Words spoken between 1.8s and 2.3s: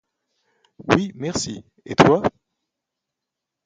et toi?